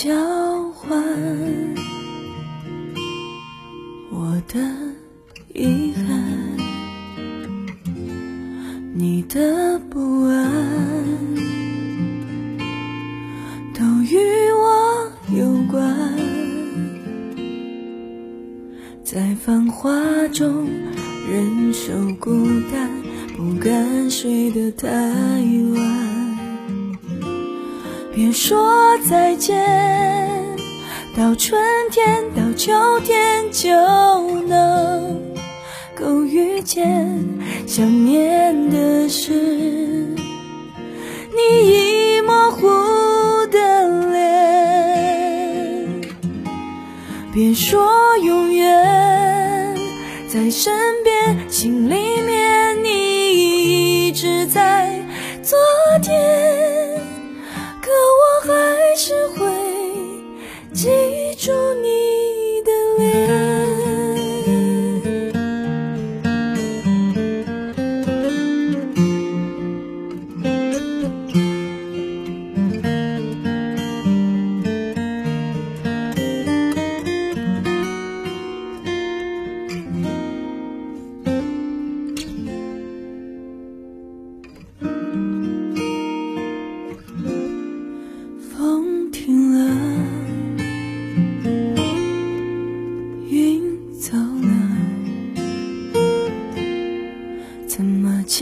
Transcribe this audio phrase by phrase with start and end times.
[0.00, 0.14] 交
[0.74, 0.96] 换
[4.12, 4.60] 我的
[5.52, 6.56] 遗憾？
[8.94, 10.54] 你的不安
[13.74, 14.16] 都与
[14.52, 15.82] 我有关，
[19.02, 19.90] 在繁华
[20.28, 20.68] 中
[21.28, 22.88] 忍受孤单，
[23.36, 25.77] 不敢睡得太晚。
[28.18, 29.56] 别说再见，
[31.16, 33.70] 到春天，到秋天就
[34.40, 35.22] 能
[35.94, 37.24] 够遇见。
[37.64, 39.30] 想念的是
[41.30, 42.66] 你已模糊
[43.52, 46.00] 的脸。
[47.32, 49.76] 别说永远
[50.28, 54.67] 在身边，心里面你一直在
[59.08, 59.46] 只会
[60.74, 61.07] 记。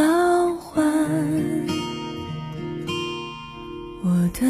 [0.00, 0.82] 交换
[4.02, 4.40] 我的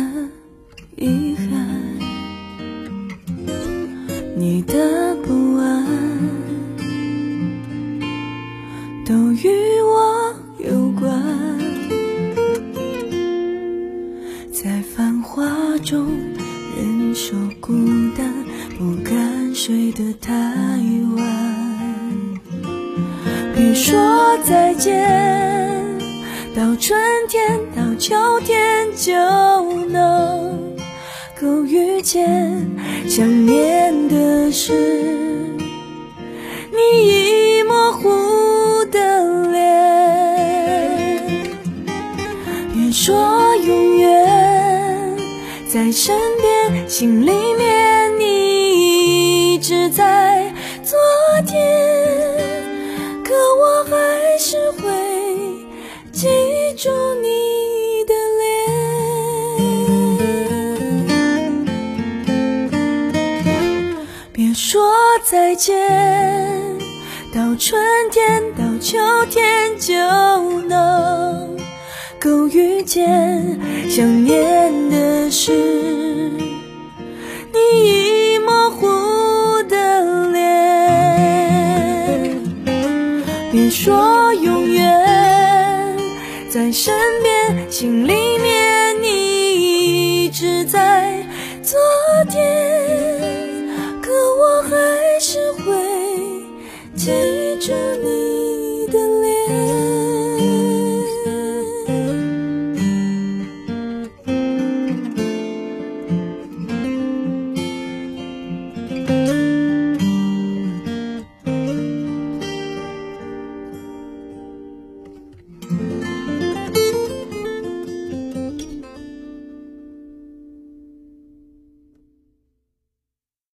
[0.97, 1.99] 遗憾？
[4.37, 5.85] 你的不安
[9.05, 9.49] 都与
[9.83, 11.11] 我有关，
[14.53, 15.45] 在繁华
[15.79, 16.07] 中
[16.77, 17.75] 忍受孤
[18.17, 18.33] 单，
[18.79, 20.70] 不敢睡得太
[23.75, 25.07] 说再见，
[26.55, 26.99] 到春
[27.29, 29.13] 天，到秋天就
[29.87, 30.77] 能
[31.41, 32.69] 够遇见。
[33.09, 34.73] 想念的是
[36.71, 36.79] 你
[37.59, 39.61] 已模糊的脸。
[42.73, 45.17] 别说永远
[45.69, 50.10] 在身边，心里面你一直在
[65.23, 65.79] 再见，
[67.33, 68.99] 到春天，到秋
[69.29, 69.95] 天就
[70.63, 71.57] 能
[72.19, 73.61] 够遇见。
[73.89, 75.53] 想念的是
[77.53, 80.41] 你已模糊的脸。
[83.53, 85.97] 别说永远
[86.51, 91.25] 在身边，心里面你一直在
[91.63, 91.79] 昨
[92.31, 92.70] 天。